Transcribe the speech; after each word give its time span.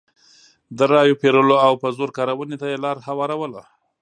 د 0.77 0.79
رایو 0.93 1.19
پېرلو 1.21 1.55
او 1.65 1.73
په 1.81 1.87
زور 1.97 2.09
کارونې 2.17 2.57
ته 2.61 2.67
یې 2.71 2.77
لار 2.85 2.97
هواروله. 3.07 3.61